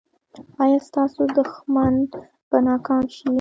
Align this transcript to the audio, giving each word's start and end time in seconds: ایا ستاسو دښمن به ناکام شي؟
ایا 0.63 0.79
ستاسو 0.87 1.21
دښمن 1.37 1.93
به 2.49 2.57
ناکام 2.67 3.03
شي؟ 3.15 3.27